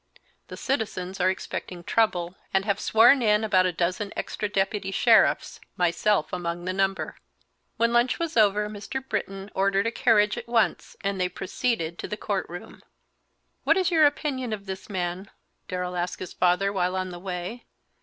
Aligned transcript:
"The 0.47 0.57
citizens 0.57 1.19
are 1.19 1.29
expecting 1.29 1.83
trouble 1.83 2.35
and 2.51 2.65
have 2.65 2.79
sworn 2.79 3.21
in 3.21 3.43
about 3.43 3.67
a 3.67 3.71
dozen 3.71 4.11
extra 4.15 4.49
deputy 4.49 4.89
sheriffs, 4.89 5.59
myself 5.77 6.33
among 6.33 6.65
the 6.65 6.73
number." 6.73 7.17
When 7.77 7.93
lunch 7.93 8.17
was 8.17 8.35
over 8.35 8.67
Mr. 8.67 9.07
Britton 9.07 9.51
ordered 9.53 9.85
a 9.85 9.91
carriage 9.91 10.39
at 10.39 10.47
once, 10.47 10.95
and 11.01 11.21
they 11.21 11.29
proceeded 11.29 11.99
to 11.99 12.07
the 12.07 12.17
court 12.17 12.47
room. 12.49 12.81
"What 13.63 13.77
is 13.77 13.91
your 13.91 14.07
opinion 14.07 14.53
of 14.53 14.65
this 14.65 14.89
man?" 14.89 15.29
Darrell 15.67 15.95
asked 15.95 16.17
his 16.17 16.33
father, 16.33 16.73
while 16.73 16.95
on 16.95 17.11
the 17.11 17.19
way. 17.19 17.67